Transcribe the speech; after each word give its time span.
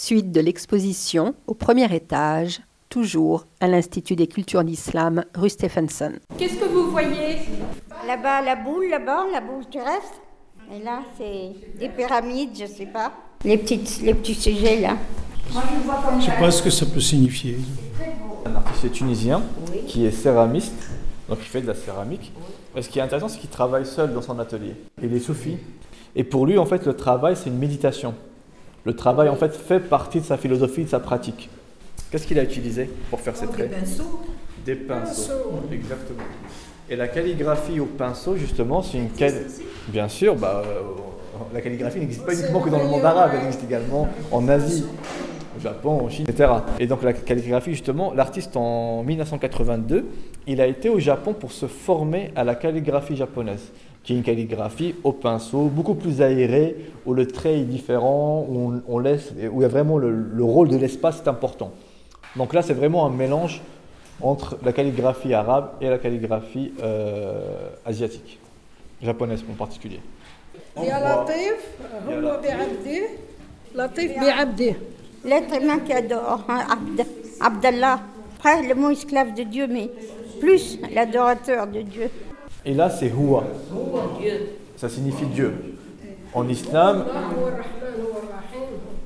Suite 0.00 0.30
de 0.30 0.40
l'exposition 0.40 1.34
au 1.48 1.54
premier 1.54 1.92
étage, 1.92 2.60
toujours 2.88 3.46
à 3.58 3.66
l'Institut 3.66 4.14
des 4.14 4.28
cultures 4.28 4.62
d'islam 4.62 5.24
rue 5.34 5.50
Stephenson. 5.50 6.12
Qu'est-ce 6.38 6.54
que 6.54 6.66
vous 6.66 6.92
voyez? 6.92 7.38
Là-bas, 8.06 8.42
la 8.42 8.54
boule, 8.54 8.88
là-bas, 8.90 9.24
la 9.32 9.40
boule 9.40 9.66
terrestre. 9.66 10.20
Et 10.72 10.84
là, 10.84 11.00
c'est 11.18 11.50
des 11.80 11.88
pyramides, 11.88 12.50
je 12.56 12.66
sais 12.66 12.86
pas. 12.86 13.12
Les, 13.44 13.58
petites, 13.58 14.00
les 14.02 14.14
petits 14.14 14.36
sujets 14.36 14.78
là. 14.78 14.96
Je 15.50 16.16
ne 16.16 16.20
sais 16.20 16.30
pas 16.38 16.52
ce 16.52 16.62
que 16.62 16.70
ça 16.70 16.86
peut 16.86 17.00
signifier. 17.00 17.58
Un 18.46 18.54
artiste 18.54 18.92
tunisien 18.92 19.42
qui 19.88 20.06
est 20.06 20.12
céramiste, 20.12 20.90
donc 21.28 21.38
il 21.40 21.48
fait 21.48 21.60
de 21.60 21.66
la 21.66 21.74
céramique. 21.74 22.32
Et 22.76 22.82
ce 22.82 22.88
qui 22.88 23.00
est 23.00 23.02
intéressant, 23.02 23.26
c'est 23.26 23.40
qu'il 23.40 23.50
travaille 23.50 23.84
seul 23.84 24.14
dans 24.14 24.22
son 24.22 24.38
atelier. 24.38 24.76
Il 25.02 25.12
est 25.12 25.18
soufi. 25.18 25.58
Et 26.14 26.22
pour 26.22 26.46
lui, 26.46 26.56
en 26.56 26.66
fait, 26.66 26.86
le 26.86 26.94
travail, 26.94 27.34
c'est 27.34 27.50
une 27.50 27.58
méditation. 27.58 28.14
Le 28.88 28.96
travail, 28.96 29.28
en 29.28 29.36
fait, 29.36 29.54
fait 29.54 29.80
partie 29.80 30.18
de 30.18 30.24
sa 30.24 30.38
philosophie, 30.38 30.82
de 30.82 30.88
sa 30.88 30.98
pratique. 30.98 31.50
Qu'est-ce 32.10 32.26
qu'il 32.26 32.38
a 32.38 32.42
utilisé 32.42 32.88
pour 33.10 33.20
faire 33.20 33.36
ses 33.36 33.46
traits 33.46 33.68
Des 33.68 33.76
pinceaux. 33.76 34.20
Des 34.64 34.74
pinceaux. 34.76 35.62
Exactement. 35.70 36.22
Et 36.88 36.96
la 36.96 37.06
calligraphie 37.08 37.80
au 37.80 37.84
pinceau, 37.84 38.36
justement, 38.36 38.80
c'est 38.80 38.96
une 38.96 39.10
cal... 39.10 39.34
Bien 39.88 40.08
sûr, 40.08 40.36
bah, 40.36 40.62
euh, 40.64 40.80
la 41.52 41.60
calligraphie 41.60 41.98
n'existe 41.98 42.24
pas 42.24 42.32
uniquement 42.32 42.60
que 42.60 42.70
dans 42.70 42.78
le 42.78 42.86
monde 42.86 43.04
arabe, 43.04 43.32
elle 43.34 43.44
existe 43.48 43.64
également 43.64 44.08
en 44.32 44.48
Asie, 44.48 44.86
au 45.54 45.60
Japon, 45.60 46.06
en 46.06 46.08
Chine, 46.08 46.24
etc. 46.26 46.50
Et 46.78 46.86
donc 46.86 47.02
la 47.02 47.12
calligraphie, 47.12 47.72
justement, 47.72 48.14
l'artiste 48.14 48.56
en 48.56 49.02
1982, 49.02 50.06
il 50.46 50.62
a 50.62 50.66
été 50.66 50.88
au 50.88 50.98
Japon 50.98 51.34
pour 51.34 51.52
se 51.52 51.66
former 51.66 52.32
à 52.36 52.42
la 52.42 52.54
calligraphie 52.54 53.16
japonaise, 53.16 53.70
qui 54.03 54.13
est 54.13 54.17
une 54.17 54.23
calligraphie 54.23 54.95
au 55.03 55.11
pinceau, 55.13 55.65
beaucoup 55.65 55.95
plus 55.95 56.21
aérée, 56.21 56.75
où 57.05 57.13
le 57.13 57.25
trait 57.27 57.59
est 57.59 57.63
différent, 57.63 58.45
où 58.49 58.73
on, 58.73 58.81
on 58.95 58.99
laisse, 58.99 59.31
où 59.51 59.59
il 59.59 59.63
y 59.63 59.65
a 59.65 59.69
vraiment 59.69 59.97
le, 59.97 60.11
le 60.11 60.43
rôle 60.43 60.67
de 60.69 60.77
l'espace 60.77 61.21
est 61.23 61.27
important. 61.29 61.71
Donc 62.35 62.53
là, 62.53 62.61
c'est 62.61 62.73
vraiment 62.73 63.05
un 63.05 63.09
mélange 63.09 63.61
entre 64.21 64.57
la 64.65 64.73
calligraphie 64.73 65.33
arabe 65.33 65.71
et 65.81 65.89
la 65.89 65.97
calligraphie 65.97 66.73
euh, 66.83 67.69
asiatique, 67.85 68.39
japonaise 69.01 69.43
en 69.49 69.55
particulier. 69.55 69.99
On 70.75 70.83
يا 70.83 70.99
voit- 70.99 71.23
لطيف 71.23 71.59
يا 72.09 72.15
هو 72.15 72.19
لطيف. 72.19 72.51
بعبده 72.51 73.01
لطيف 73.75 74.19
بعبده 74.19 74.73
L'être 75.25 75.53
humain 75.55 75.79
qui 75.79 75.93
adore, 75.93 76.43
hein, 76.49 76.65
Abd, 76.69 77.05
Abdallah. 77.39 77.99
Après, 78.37 78.61
le 78.67 78.75
mot 78.75 78.89
esclave 78.89 79.33
de 79.35 79.43
Dieu, 79.43 79.67
mais 79.67 79.89
plus 80.41 80.77
l'adorateur 80.93 81.65
de 81.67 81.81
Dieu. 81.81 82.09
Et 82.64 82.74
là, 82.74 82.90
c'est 82.90 83.08
Huwa. 83.08 83.44
Ça 84.76 84.88
signifie 84.88 85.26
Dieu. 85.26 85.54
En 86.34 86.48
islam. 86.48 87.04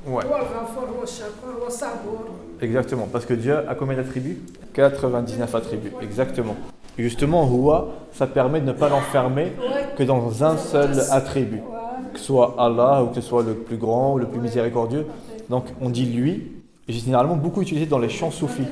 Ouais. 0.07 0.25
Exactement, 2.61 3.09
parce 3.11 3.25
que 3.25 3.35
Dieu 3.35 3.57
a 3.69 3.75
combien 3.75 3.97
d'attributs? 3.97 4.41
99 4.73 5.55
attributs, 5.55 5.93
exactement. 6.03 6.57
Justement, 6.99 7.47
Huwa, 7.49 7.89
ça 8.13 8.27
permet 8.27 8.61
de 8.61 8.67
ne 8.67 8.73
pas 8.73 8.89
l'enfermer 8.89 9.53
que 9.97 10.03
dans 10.03 10.45
un 10.45 10.57
seul 10.57 10.91
attribut, 11.11 11.63
que 12.13 12.19
ce 12.19 12.27
soit 12.27 12.55
Allah 12.59 13.03
ou 13.03 13.09
que 13.09 13.15
ce 13.15 13.21
soit 13.21 13.43
le 13.43 13.55
plus 13.55 13.77
grand 13.77 14.15
ou 14.15 14.19
le 14.19 14.27
plus 14.27 14.41
miséricordieux. 14.41 15.07
Donc 15.49 15.67
on 15.81 15.89
dit 15.89 16.07
lui, 16.07 16.53
et 16.89 16.93
généralement 16.93 17.37
beaucoup 17.37 17.63
utilisé 17.63 17.87
dans 17.87 17.99
les 17.99 18.09
chants 18.09 18.31
soufis. 18.31 18.67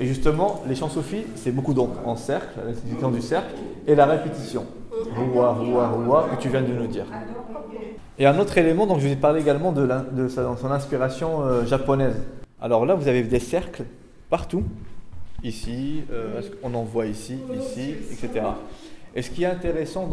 Et 0.00 0.06
justement, 0.06 0.62
les 0.68 0.74
chants 0.74 0.88
soufis, 0.88 1.24
c'est 1.34 1.50
beaucoup 1.50 1.74
donc 1.74 1.90
en 2.04 2.14
cercle, 2.14 2.60
la 2.64 2.74
signification 2.74 3.10
du 3.10 3.20
cercle 3.20 3.54
et 3.88 3.94
la 3.94 4.06
répétition. 4.06 4.66
Huwa, 5.16 5.56
Huwa, 5.60 5.92
Huwa, 5.96 6.28
que 6.30 6.40
tu 6.40 6.48
viens 6.48 6.62
de 6.62 6.72
nous 6.72 6.86
dire. 6.86 7.06
Et 8.18 8.26
un 8.26 8.38
autre 8.38 8.56
élément, 8.58 8.86
donc 8.86 9.00
je 9.00 9.06
vous 9.06 9.12
ai 9.12 9.16
parlé 9.16 9.40
également 9.40 9.72
de, 9.72 10.28
son 10.28 10.70
inspiration 10.70 11.42
euh, 11.42 11.64
japonaise. 11.64 12.16
Alors 12.60 12.84
là, 12.84 12.94
vous 12.94 13.08
avez 13.08 13.22
des 13.22 13.38
cercles 13.38 13.84
partout, 14.28 14.64
ici, 15.42 16.02
euh, 16.12 16.42
qu'on 16.62 16.74
en 16.74 16.82
voit 16.82 17.06
ici, 17.06 17.38
ici, 17.58 17.94
etc. 18.12 18.44
Et 19.14 19.22
ce 19.22 19.30
qui 19.30 19.44
est 19.44 19.46
intéressant 19.46 20.08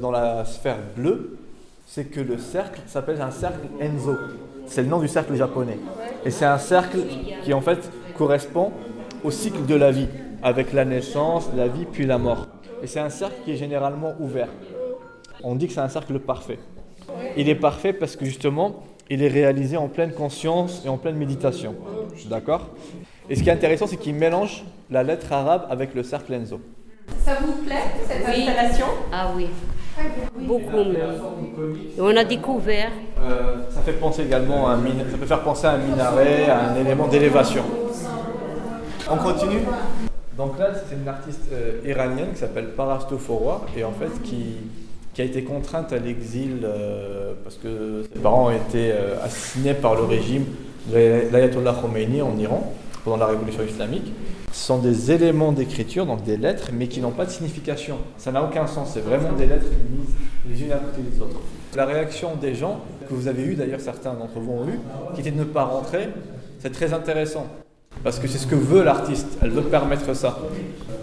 dans 0.00 0.10
la 0.10 0.44
sphère 0.44 0.78
bleue, 0.96 1.38
c'est 1.86 2.04
que 2.04 2.20
le 2.20 2.38
cercle 2.38 2.80
s'appelle 2.86 3.20
un 3.22 3.30
cercle 3.30 3.66
Enzo. 3.80 4.16
C'est 4.66 4.82
le 4.82 4.88
nom 4.88 4.98
du 4.98 5.08
cercle 5.08 5.34
japonais. 5.34 5.78
Et 6.24 6.30
c'est 6.30 6.44
un 6.44 6.58
cercle 6.58 6.98
qui 7.42 7.54
en 7.54 7.60
fait 7.60 7.90
correspond 8.16 8.72
au 9.22 9.30
cycle 9.30 9.64
de 9.64 9.74
la 9.74 9.90
vie, 9.90 10.08
avec 10.42 10.72
la 10.72 10.84
naissance, 10.84 11.48
la 11.56 11.68
vie, 11.68 11.86
puis 11.90 12.04
la 12.04 12.18
mort. 12.18 12.46
Et 12.84 12.86
c'est 12.86 13.00
un 13.00 13.08
cercle 13.08 13.36
qui 13.46 13.52
est 13.52 13.56
généralement 13.56 14.12
ouvert. 14.20 14.48
On 15.42 15.54
dit 15.54 15.68
que 15.68 15.72
c'est 15.72 15.80
un 15.80 15.88
cercle 15.88 16.18
parfait. 16.18 16.58
Il 17.34 17.48
est 17.48 17.54
parfait 17.54 17.94
parce 17.94 18.14
que 18.14 18.26
justement, 18.26 18.82
il 19.08 19.22
est 19.22 19.28
réalisé 19.28 19.78
en 19.78 19.88
pleine 19.88 20.12
conscience 20.12 20.82
et 20.84 20.90
en 20.90 20.98
pleine 20.98 21.16
méditation. 21.16 21.74
D'accord? 22.26 22.68
Et 23.30 23.36
ce 23.36 23.42
qui 23.42 23.48
est 23.48 23.52
intéressant, 23.52 23.86
c'est 23.86 23.96
qu'il 23.96 24.14
mélange 24.14 24.64
la 24.90 25.02
lettre 25.02 25.32
arabe 25.32 25.66
avec 25.70 25.94
le 25.94 26.02
cercle 26.02 26.34
Enzo. 26.34 26.60
Ça 27.20 27.36
vous 27.42 27.52
plaît, 27.64 27.86
cette 28.06 28.26
Oui. 28.26 28.46
installation? 28.46 28.86
Ah 29.10 29.30
oui, 29.34 29.46
beaucoup 30.40 30.84
même. 30.84 31.22
Et 31.96 32.00
on 32.02 32.14
a 32.14 32.24
découvert, 32.24 32.90
Euh, 33.22 33.62
ça 33.70 33.80
fait 33.80 33.92
penser 33.94 34.24
également 34.24 34.68
à 34.68 34.72
un 34.72 34.76
min- 34.76 34.90
ça 35.10 35.16
peut 35.16 35.24
faire 35.24 35.42
penser 35.42 35.66
à 35.66 35.70
un 35.72 35.78
minaret, 35.78 36.50
à 36.50 36.68
un 36.68 36.76
élément 36.76 37.08
d'élévation. 37.08 37.64
On 39.10 39.16
continue? 39.16 39.60
Donc 40.36 40.58
là, 40.58 40.70
c'est 40.74 40.96
une 40.96 41.06
artiste 41.06 41.52
euh, 41.52 41.80
iranienne 41.84 42.32
qui 42.32 42.38
s'appelle 42.38 42.70
Parasto 42.70 43.18
Foroua 43.18 43.66
et 43.76 43.84
en 43.84 43.92
fait 43.92 44.10
qui, 44.24 44.56
qui 45.12 45.22
a 45.22 45.24
été 45.24 45.44
contrainte 45.44 45.92
à 45.92 45.98
l'exil 45.98 46.60
euh, 46.64 47.34
parce 47.44 47.56
que 47.56 48.02
ses 48.12 48.18
parents 48.20 48.46
ont 48.46 48.50
été 48.50 48.90
euh, 48.92 49.22
assassinés 49.22 49.74
par 49.74 49.94
le 49.94 50.02
régime 50.02 50.44
de 50.88 51.30
l'Ayatollah 51.30 51.76
Khomeini 51.80 52.20
en 52.20 52.36
Iran 52.36 52.74
pendant 53.04 53.18
la 53.18 53.26
révolution 53.26 53.62
islamique. 53.62 54.12
Ce 54.50 54.66
sont 54.66 54.78
des 54.78 55.12
éléments 55.12 55.52
d'écriture, 55.52 56.04
donc 56.06 56.24
des 56.24 56.36
lettres, 56.36 56.70
mais 56.72 56.88
qui 56.88 57.00
n'ont 57.00 57.10
pas 57.10 57.26
de 57.26 57.30
signification. 57.30 57.98
Ça 58.18 58.32
n'a 58.32 58.42
aucun 58.42 58.66
sens, 58.66 58.90
c'est 58.94 59.00
vraiment 59.00 59.32
des 59.32 59.46
lettres 59.46 59.66
mises 59.90 60.14
les 60.48 60.64
unes 60.64 60.72
à 60.72 60.76
côté 60.76 61.02
des 61.02 61.20
autres. 61.20 61.40
La 61.76 61.86
réaction 61.86 62.36
des 62.36 62.54
gens, 62.54 62.80
que 63.08 63.14
vous 63.14 63.28
avez 63.28 63.42
eu 63.42 63.54
d'ailleurs, 63.54 63.80
certains 63.80 64.14
d'entre 64.14 64.38
vous 64.38 64.52
ont 64.52 64.68
eu, 64.68 64.78
qui 65.14 65.20
était 65.20 65.32
de 65.32 65.38
ne 65.38 65.44
pas 65.44 65.64
rentrer, 65.64 66.08
c'est 66.60 66.72
très 66.72 66.92
intéressant. 66.92 67.46
Parce 68.04 68.18
que 68.18 68.28
c'est 68.28 68.38
ce 68.38 68.46
que 68.46 68.54
veut 68.54 68.84
l'artiste, 68.84 69.38
elle 69.40 69.50
veut 69.50 69.62
permettre 69.62 70.14
ça. 70.14 70.38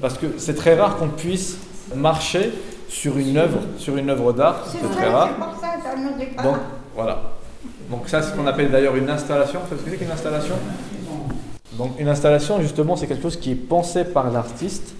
Parce 0.01 0.19
que 0.19 0.27
c'est 0.37 0.53
très 0.53 0.75
rare 0.75 0.97
qu'on 0.97 1.09
puisse 1.09 1.57
marcher 1.95 2.51
sur 2.87 3.17
une 3.17 3.37
œuvre, 3.37 3.59
sur 3.77 3.97
une 3.97 4.09
œuvre 4.11 4.33
d'art, 4.33 4.65
c'est 4.67 4.87
très 4.95 5.09
rare. 5.09 5.29
Donc 6.43 6.57
voilà. 6.95 7.33
Donc 7.89 8.07
ça, 8.07 8.21
c'est 8.21 8.31
ce 8.31 8.35
qu'on 8.35 8.45
appelle 8.45 8.69
d'ailleurs 8.69 8.95
une 8.95 9.09
installation. 9.09 9.59
Vous 9.61 9.69
savez 9.69 9.81
ce 9.81 9.85
que 9.85 9.91
c'est 9.91 9.97
qu'une 9.97 10.11
installation? 10.11 10.55
Donc 11.73 11.99
une 11.99 12.07
installation, 12.07 12.61
justement, 12.61 12.95
c'est 12.95 13.07
quelque 13.07 13.23
chose 13.23 13.37
qui 13.37 13.51
est 13.51 13.55
pensé 13.55 14.03
par 14.03 14.29
l'artiste 14.29 14.93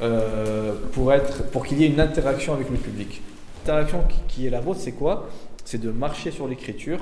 euh, 0.00 0.72
pour, 0.92 1.12
être, 1.12 1.44
pour 1.50 1.66
qu'il 1.66 1.80
y 1.80 1.84
ait 1.84 1.88
une 1.88 2.00
interaction 2.00 2.54
avec 2.54 2.70
le 2.70 2.76
public. 2.76 3.20
L'interaction 3.66 4.02
qui, 4.08 4.20
qui 4.28 4.46
est 4.46 4.50
la 4.50 4.60
vôtre, 4.60 4.80
c'est 4.80 4.92
quoi? 4.92 5.28
C'est 5.64 5.80
de 5.80 5.90
marcher 5.90 6.30
sur 6.30 6.48
l'écriture, 6.48 7.00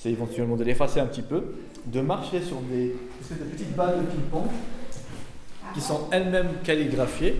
c'est 0.00 0.10
éventuellement 0.10 0.56
de 0.56 0.64
l'effacer 0.64 0.98
un 0.98 1.06
petit 1.06 1.20
peu, 1.20 1.56
de 1.84 2.00
marcher 2.00 2.40
sur 2.40 2.56
des, 2.62 2.94
espèces 3.20 3.38
de 3.38 3.44
petites 3.44 3.76
balles 3.76 3.98
de 3.98 4.06
ping-pong 4.06 4.46
qui 5.74 5.80
sont 5.82 6.08
elles-mêmes 6.10 6.48
calligraphiées, 6.64 7.36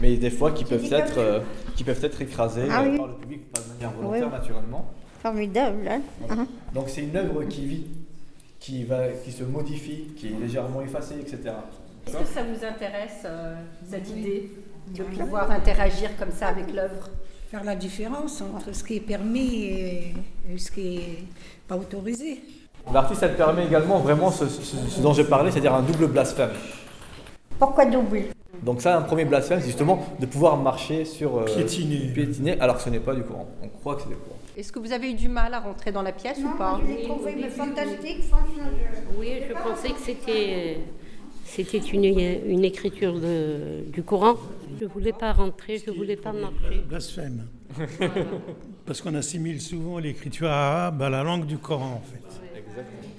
mais 0.00 0.16
des 0.16 0.30
fois 0.30 0.52
qui 0.52 0.64
peuvent 0.64 0.90
être, 0.90 1.18
euh, 1.18 1.40
qui 1.76 1.84
peuvent 1.84 2.02
être 2.02 2.22
écrasées 2.22 2.66
Ah 2.70 2.82
euh, 2.82 2.90
oui. 2.90 2.96
par 2.96 3.08
le 3.08 3.14
public, 3.14 3.52
pas 3.52 3.60
de 3.60 3.68
manière 3.74 3.90
volontaire 3.90 4.26
Oui. 4.26 4.32
naturellement. 4.32 4.90
Formidable, 5.20 5.86
hein 5.86 6.00
Hein. 6.30 6.46
Donc 6.74 6.88
c'est 6.88 7.02
une 7.02 7.14
œuvre 7.14 7.44
qui 7.44 7.66
vit, 7.66 7.86
qui, 8.58 8.84
va, 8.84 9.08
qui 9.08 9.30
se 9.30 9.44
modifie, 9.44 10.14
qui 10.16 10.28
est 10.28 10.40
légèrement 10.40 10.80
effacée, 10.80 11.16
etc. 11.20 11.54
Est-ce 12.06 12.16
que 12.16 12.24
ça 12.24 12.42
vous 12.42 12.64
intéresse, 12.64 13.22
euh, 13.26 13.54
cette 13.88 14.08
idée 14.08 14.50
de 14.96 15.02
pouvoir 15.02 15.50
interagir 15.50 16.16
comme 16.18 16.32
ça 16.32 16.48
avec 16.48 16.72
l'œuvre? 16.72 17.10
Faire 17.52 17.64
la 17.64 17.74
différence 17.76 18.40
entre 18.40 18.74
ce 18.74 18.82
qui 18.82 18.96
est 18.96 19.00
permis 19.00 19.64
et, 19.64 20.14
et 20.50 20.56
ce 20.56 20.70
qui 20.70 20.96
est 20.96 21.18
pas 21.68 21.76
autorisé. 21.76 22.40
L'artiste, 22.94 23.22
elle 23.22 23.36
permet 23.36 23.66
également 23.66 23.98
vraiment 23.98 24.30
ce, 24.30 24.48
ce- 24.48 24.76
ce 24.88 25.00
dont 25.02 25.12
j'ai 25.12 25.24
parlé, 25.24 25.50
c'est-à-dire 25.50 25.74
un 25.74 25.82
double 25.82 26.06
blasphème. 26.06 26.48
Pourquoi 27.58 27.84
double? 27.84 28.22
Donc 28.62 28.80
ça, 28.80 28.96
un 28.96 29.02
premier 29.02 29.26
blasphème, 29.26 29.60
c'est 29.60 29.66
justement 29.66 30.02
de 30.18 30.24
pouvoir 30.24 30.56
marcher 30.56 31.04
sur... 31.04 31.36
euh, 31.40 31.44
Piétiner. 31.44 32.10
piétiner, 32.14 32.58
alors 32.58 32.78
que 32.78 32.82
ce 32.84 32.88
n'est 32.88 33.00
pas 33.00 33.14
du 33.14 33.22
courant. 33.22 33.46
On 33.62 33.68
croit 33.68 33.96
que 33.96 34.02
c'est 34.04 34.08
du 34.08 34.14
courant. 34.16 34.38
Est-ce 34.56 34.72
que 34.72 34.78
vous 34.78 34.92
avez 34.92 35.10
eu 35.10 35.14
du 35.14 35.28
mal 35.28 35.52
à 35.52 35.60
rentrer 35.60 35.92
dans 35.92 36.02
la 36.02 36.12
pièce 36.12 36.38
ou 36.38 36.56
pas? 36.56 36.80
je 36.82 36.90
l'ai 36.90 37.02
trouvé 37.02 37.34
mais 37.38 37.50
fantastique, 37.50 38.22
franchement. 38.30 38.70
je- 38.72 39.18
oui, 39.20 39.28
je 39.46 39.52
pensais 39.52 39.90
que 39.90 40.00
c'était, 40.02 40.78
c'était 41.44 41.78
une, 41.78 42.04
une 42.50 42.64
écriture 42.64 43.12
de- 43.20 43.84
du 43.92 44.02
Coran. 44.02 44.36
Je 44.82 44.88
ne 44.88 44.92
voulais 44.92 45.12
pas 45.12 45.32
rentrer, 45.32 45.78
je 45.78 45.92
ne 45.92 45.96
voulais 45.96 46.16
pas 46.16 46.32
marcher. 46.32 46.82
Blasphème. 46.88 47.46
Parce 48.84 49.00
qu'on 49.00 49.14
assimile 49.14 49.60
souvent 49.60 50.00
l'écriture 50.00 50.48
arabe 50.50 51.00
à 51.02 51.08
la 51.08 51.22
langue 51.22 51.46
du 51.46 51.56
Coran, 51.56 52.02
en 52.02 52.10
fait. 52.10 52.40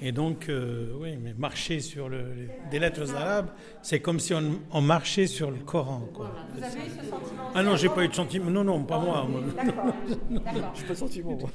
Et 0.05 0.11
donc, 0.11 0.49
euh, 0.49 0.87
oui, 0.99 1.15
mais 1.15 1.33
marcher 1.37 1.79
sur 1.79 2.09
le, 2.09 2.17
les- 2.35 2.49
des 2.69 2.79
lettres 2.79 3.15
arabes, 3.15 3.47
c'est 3.81 4.01
comme 4.01 4.19
si 4.19 4.33
on, 4.33 4.59
on 4.73 4.81
marchait 4.81 5.25
sur 5.25 5.51
le 5.51 5.59
Coran. 5.59 6.01
Quoi. 6.13 6.35
Vous 6.53 6.61
avez 6.61 6.79
eu 6.79 6.89
ce 6.89 7.09
sentiment 7.09 7.51
Ah 7.55 7.63
non, 7.63 7.77
j'ai 7.77 7.87
pas 7.87 8.03
eu 8.03 8.09
de 8.09 8.13
sentiment. 8.13 8.49
Non, 8.51 8.65
non, 8.65 8.83
pas 8.83 8.99
moi. 8.99 9.25
moi. 9.29 9.39
Je 10.75 10.83
pas 10.83 10.89
de 10.93 10.97
sentiment, 10.97 11.37
moi. 11.39 11.49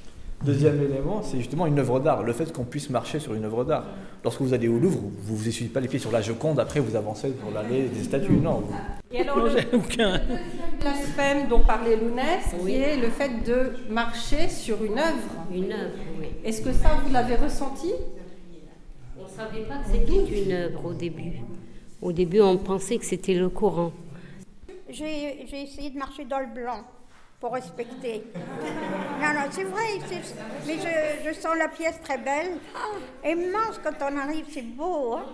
Deuxième 0.44 0.81
élément, 0.81 1.20
c'est 1.23 1.38
justement 1.38 1.67
une 1.67 1.79
œuvre 1.81 1.99
d'art, 1.99 2.23
le 2.23 2.32
fait 2.32 2.52
qu'on 2.52 2.64
puisse 2.64 2.90
marcher 2.90 3.19
sur 3.19 3.35
une 3.35 3.44
œuvre 3.44 3.64
d'art. 3.64 3.85
Lorsque 4.23 4.40
vous 4.40 4.55
allez 4.55 4.69
au 4.69 4.79
Louvre, 4.79 5.00
vous 5.00 5.37
vous 5.37 5.49
essuyez 5.49 5.69
pas 5.69 5.81
les 5.81 5.88
pieds 5.88 5.99
sur 5.99 6.12
la 6.12 6.23
Joconde, 6.23 6.61
après 6.61 6.79
vous 6.79 6.94
avancez 6.94 7.31
pour 7.31 7.50
l'allée 7.50 7.88
des 7.88 8.05
statues. 8.05 8.32
Non, 8.32 8.61
vous- 8.61 8.75
Et 9.11 9.20
alors, 9.23 9.38
Non, 9.38 9.44
le 9.46 9.76
aucun. 9.79 10.20
blasphème 10.81 11.49
dont 11.49 11.61
parlait 11.61 11.96
Lounès, 11.96 12.55
qui 12.64 12.75
est 12.76 12.96
le 12.99 13.08
fait 13.08 13.31
de 13.44 13.73
marcher 13.93 14.49
sur 14.49 14.82
une 14.85 14.99
œuvre. 14.99 15.29
Une 15.52 15.73
œuvre, 15.73 15.94
oui. 16.20 16.26
Est-ce 16.44 16.62
que 16.62 16.73
ça, 16.73 16.90
vous 17.05 17.12
l'avez 17.12 17.35
ressenti? 17.35 17.93
On 19.19 19.25
ne 19.25 19.29
savait 19.29 19.64
pas 19.67 19.79
que 19.79 19.90
c'était 19.90 20.43
une 20.44 20.52
œuvre 20.52 20.85
au 20.87 20.93
début. 20.94 21.32
Au 22.00 22.12
début, 22.12 22.40
on 22.40 22.56
pensait 22.58 22.96
que 22.99 23.05
c'était 23.05 23.35
le 23.35 23.49
Coran. 23.49 23.90
J'ai 24.88 25.43
essayé 25.52 25.90
de 25.90 25.99
marcher 25.99 26.25
dans 26.25 26.38
le 26.38 26.46
blanc 26.55 26.82
pour 27.40 27.52
respecter. 27.52 28.25
Non, 29.20 29.29
non, 29.35 29.46
c'est 29.50 29.64
vrai, 29.64 29.99
mais 30.67 30.75
je, 30.79 31.29
je 31.29 31.35
sens 31.35 31.56
la 31.56 31.69
pièce 31.69 32.00
très 32.02 32.19
belle. 32.19 32.58
Ah, 32.75 33.29
immense 33.29 33.81
quand 33.82 33.94
on 34.00 34.17
arrive, 34.17 34.46
c'est 34.50 34.62
beau, 34.62 35.14
hein. 35.14 35.25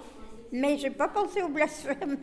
mais 0.53 0.77
j'ai 0.79 0.91
pas 0.91 1.09
pensé 1.09 1.43
au 1.43 1.49
blasphème. 1.49 2.19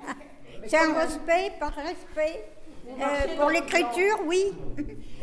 C'est 0.67 0.77
un 0.77 0.93
respect 0.93 1.53
par 1.59 1.73
respect. 1.73 2.45
Euh, 2.87 3.37
pour 3.39 3.49
l'écriture, 3.49 4.19
oui. 4.25 4.53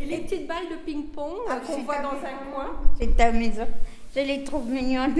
Et 0.00 0.06
les 0.06 0.18
petites 0.18 0.46
balles 0.46 0.68
de 0.70 0.76
ping-pong 0.84 1.34
euh, 1.48 1.50
Ah, 1.50 1.60
qu'on 1.64 1.74
c'est 1.74 1.82
voit 1.82 1.98
dans 1.98 2.10
un 2.10 2.52
coin 2.52 2.80
C'est 2.98 3.20
amusant. 3.20 3.68
Je 4.14 4.20
les 4.20 4.44
trouve 4.44 4.68
mignonnes. 4.68 5.14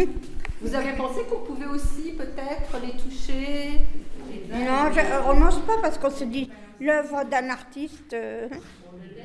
Vous 0.61 0.75
avez 0.75 0.93
pensé 0.93 1.23
qu'on 1.25 1.41
pouvait 1.41 1.67
aussi 1.67 2.13
peut-être 2.13 2.81
les 2.83 2.93
toucher 2.93 3.81
Non, 4.51 4.91
je, 4.93 5.01
on 5.29 5.35
n'ose 5.35 5.61
pas 5.67 5.77
parce 5.83 5.99
qu'on 5.99 6.11
se 6.11 6.25
dit 6.25 6.51
l'œuvre 6.81 7.25
d'un 7.25 7.51
artiste, 7.51 8.13
euh, 8.13 8.49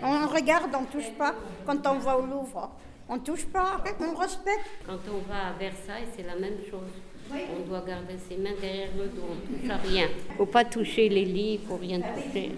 on 0.03 0.27
regarde, 0.27 0.69
on 0.79 0.85
touche 0.85 1.11
pas. 1.17 1.33
Quand 1.65 1.85
on 1.87 1.99
va 1.99 2.17
au 2.17 2.25
Louvre, 2.25 2.71
on 3.09 3.19
touche 3.19 3.45
pas, 3.45 3.83
on 3.99 4.15
respecte. 4.15 4.69
Quand 4.85 4.99
on 5.09 5.29
va 5.31 5.47
à 5.49 5.53
Versailles, 5.59 6.07
c'est 6.15 6.23
la 6.25 6.35
même 6.35 6.57
chose. 6.69 6.91
On 7.31 7.67
doit 7.67 7.81
garder 7.87 8.15
ses 8.29 8.37
mains 8.37 8.51
derrière 8.61 8.89
le 8.97 9.05
dos, 9.05 9.23
on 9.29 9.35
ne 9.53 9.57
touche 9.59 9.69
à 9.69 9.77
rien. 9.77 10.07
Il 10.27 10.31
ne 10.33 10.37
faut 10.37 10.45
pas 10.45 10.65
toucher 10.65 11.09
les 11.09 11.25
lits, 11.25 11.55
il 11.55 11.61
ne 11.61 11.65
faut 11.67 11.77
rien 11.77 11.99
toucher. 11.99 12.51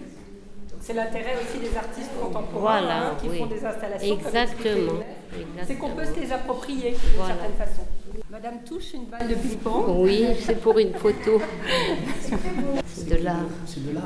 C'est 0.80 0.92
l'intérêt 0.92 1.34
aussi 1.42 1.58
des 1.58 1.74
artistes 1.76 2.10
contemporains 2.20 2.80
Voilà, 2.80 3.08
hein, 3.10 3.16
qui 3.20 3.28
oui. 3.28 3.38
font 3.38 3.46
des 3.46 3.64
installations. 3.64 4.14
Exactement. 4.14 4.92
C'est 5.66 5.74
qu'on 5.76 5.90
peut 5.90 6.04
se 6.04 6.20
les 6.20 6.30
approprier 6.32 6.90
d'une 6.90 6.98
Voilà. 7.16 7.34
certaine 7.34 7.56
façon. 7.56 7.82
Madame 8.30 8.62
touche 8.64 8.92
une 8.94 9.06
balle 9.06 9.28
de 9.28 9.34
ping-pong. 9.34 9.84
Oui, 10.00 10.26
c'est 10.40 10.60
pour 10.60 10.78
une 10.78 10.92
photo. 10.94 11.40
C'est 12.86 13.08
de 13.08 13.24
l'art. 13.24 13.36
C'est 13.66 13.86
de 13.88 13.94
l'art. 13.94 14.04